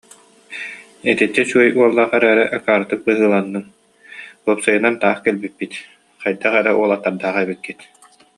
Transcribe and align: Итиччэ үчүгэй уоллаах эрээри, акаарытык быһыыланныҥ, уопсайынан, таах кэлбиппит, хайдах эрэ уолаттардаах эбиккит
Итиччэ 1.11 1.39
үчүгэй 1.45 1.71
уоллаах 1.79 2.11
эрээри, 2.17 2.45
акаарытык 2.57 2.99
быһыыланныҥ, 3.05 3.65
уопсайынан, 4.47 4.95
таах 5.01 5.19
кэлбиппит, 5.25 5.73
хайдах 6.21 6.53
эрэ 6.59 6.71
уолаттардаах 6.75 7.37
эбиккит 7.43 7.79